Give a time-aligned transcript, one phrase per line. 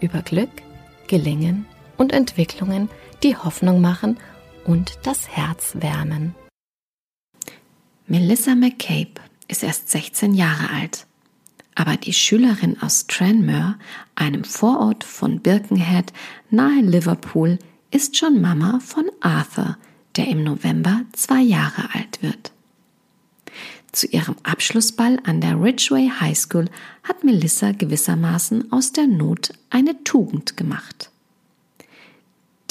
[0.00, 0.50] über Glück,
[1.06, 2.88] Gelingen und Entwicklungen,
[3.22, 4.18] die Hoffnung machen
[4.64, 6.34] und das Herz wärmen.
[8.06, 11.06] Melissa McCabe ist erst 16 Jahre alt,
[11.74, 13.76] aber die Schülerin aus Tranmere,
[14.14, 16.12] einem Vorort von Birkenhead
[16.50, 17.58] nahe Liverpool,
[17.90, 19.76] ist schon Mama von Arthur,
[20.16, 22.52] der im November zwei Jahre alt wird.
[23.92, 26.66] Zu ihrem Abschlussball an der Ridgeway High School
[27.02, 31.10] hat Melissa gewissermaßen aus der Not eine Tugend gemacht.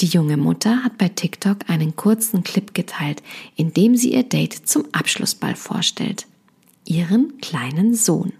[0.00, 3.22] Die junge Mutter hat bei TikTok einen kurzen Clip geteilt,
[3.54, 6.26] in dem sie ihr Date zum Abschlussball vorstellt.
[6.86, 8.32] Ihren kleinen Sohn.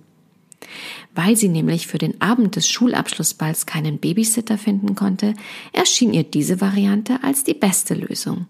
[1.15, 5.35] Weil sie nämlich für den Abend des Schulabschlussballs keinen Babysitter finden konnte,
[5.73, 8.47] erschien ihr diese Variante als die beste Lösung.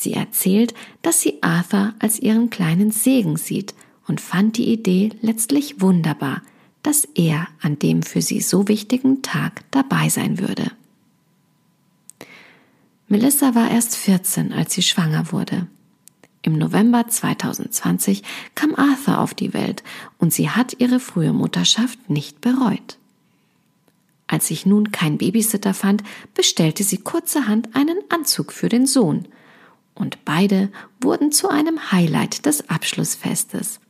[0.00, 3.74] Sie erzählt, dass sie Arthur als ihren kleinen Segen sieht
[4.06, 6.40] und fand die Idee letztlich wunderbar,
[6.82, 10.72] dass er an dem für sie so wichtigen Tag dabei sein würde.
[13.08, 15.66] Melissa war erst 14, als sie schwanger wurde.
[16.40, 18.22] Im November 2020
[18.54, 19.82] kam Arthur auf die Welt
[20.16, 22.96] und sie hat ihre frühe Mutterschaft nicht bereut.
[24.26, 29.28] Als sich nun kein Babysitter fand, bestellte sie kurzerhand einen Anzug für den Sohn–
[29.94, 33.80] und beide wurden zu einem Highlight des Abschlussfestes.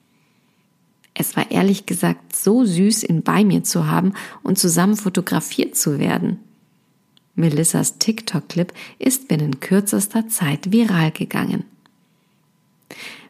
[1.15, 5.99] Es war ehrlich gesagt so süß, ihn bei mir zu haben und zusammen fotografiert zu
[5.99, 6.39] werden.
[7.35, 11.65] Melissas TikTok-Clip ist binnen kürzester Zeit viral gegangen.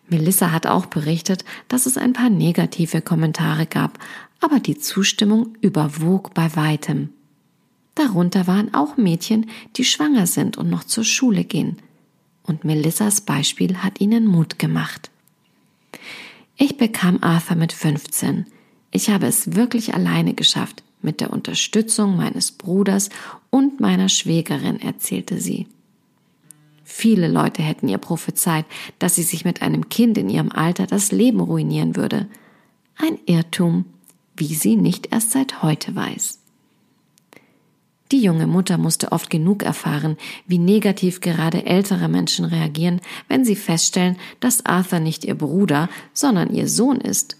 [0.08, 3.98] Melissa hat auch berichtet, dass es ein paar negative Kommentare gab,
[4.40, 7.10] aber die Zustimmung überwog bei weitem.
[7.94, 11.76] Darunter waren auch Mädchen, die schwanger sind und noch zur Schule gehen
[12.42, 15.10] und Melissas Beispiel hat ihnen Mut gemacht.
[16.56, 18.46] Ich bekam Arthur mit 15.
[18.90, 23.08] Ich habe es wirklich alleine geschafft, mit der Unterstützung meines Bruders
[23.50, 25.66] und meiner Schwägerin, erzählte sie.
[26.84, 28.66] Viele Leute hätten ihr prophezeit,
[28.98, 32.28] dass sie sich mit einem Kind in ihrem Alter das Leben ruinieren würde.
[32.96, 33.86] Ein Irrtum,
[34.36, 36.39] wie sie nicht erst seit heute weiß.
[38.12, 40.16] Die junge Mutter musste oft genug erfahren,
[40.46, 46.52] wie negativ gerade ältere Menschen reagieren, wenn sie feststellen, dass Arthur nicht ihr Bruder, sondern
[46.52, 47.36] ihr Sohn ist.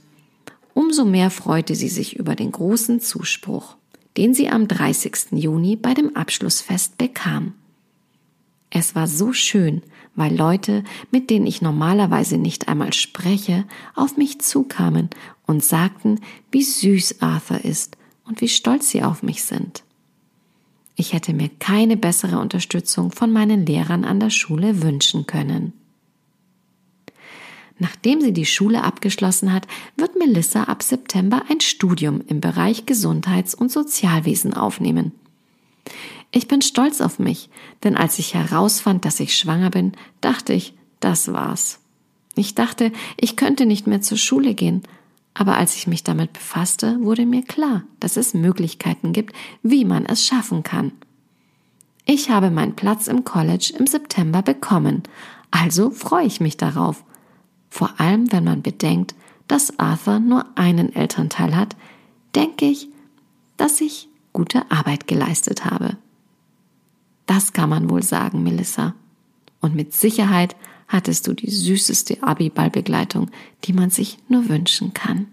[0.72, 3.76] Umso mehr freute sie sich über den großen Zuspruch,
[4.16, 5.32] den sie am 30.
[5.32, 7.54] Juni bei dem Abschlussfest bekam.
[8.70, 9.82] Es war so schön,
[10.14, 13.64] weil Leute, mit denen ich normalerweise nicht einmal spreche,
[13.97, 15.10] auf mich zukamen
[15.47, 16.20] und sagten,
[16.52, 19.82] wie süß Arthur ist und wie stolz sie auf mich sind.
[21.00, 25.72] Ich hätte mir keine bessere Unterstützung von meinen Lehrern an der Schule wünschen können.
[27.78, 29.66] Nachdem sie die Schule abgeschlossen hat,
[29.97, 35.12] wird Melissa ab September ein Studium im Bereich Gesundheits- und Sozialwesen aufnehmen.
[36.33, 37.49] Ich bin stolz auf mich,
[37.82, 41.81] denn als ich herausfand, dass ich schwanger bin, dachte ich, das war's.
[42.34, 44.82] Ich dachte, ich könnte nicht mehr zur Schule gehen,
[45.35, 50.07] aber als ich mich damit befasste, wurde mir klar, dass es Möglichkeiten gibt, wie man
[50.07, 50.93] es schaffen kann.
[52.05, 55.03] Ich habe meinen Platz im College im September bekommen,
[55.51, 57.05] also freue ich mich darauf.
[57.69, 59.15] Vor allem, wenn man bedenkt,
[59.49, 61.77] dass Arthur nur einen Elternteil hat,
[62.35, 62.89] denke ich,
[63.57, 65.97] dass ich gute Arbeit geleistet habe.
[67.27, 68.95] Das kann man wohl sagen, Melissa.
[69.61, 70.57] Und mit Sicherheit
[70.91, 73.31] hattest du die süßeste Abiballbegleitung,
[73.65, 75.28] die man sich nur wünschen kann.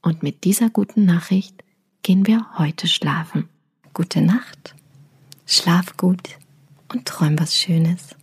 [0.00, 1.62] Und mit dieser guten Nachricht
[2.02, 3.48] gehen wir heute schlafen.
[3.94, 4.74] Gute Nacht,
[5.46, 6.38] schlaf gut
[6.88, 8.16] und träum was Schönes.